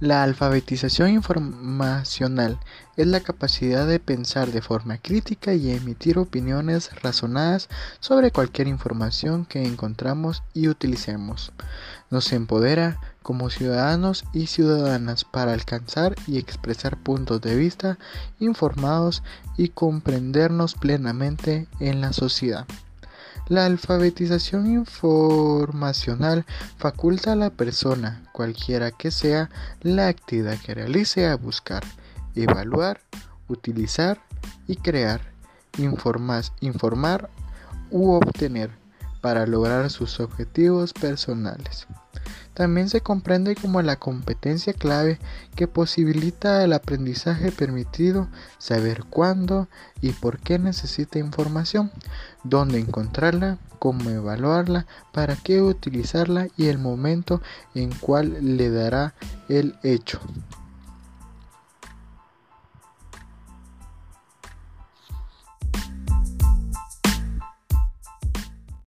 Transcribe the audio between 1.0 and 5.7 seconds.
informacional es la capacidad de pensar de forma crítica y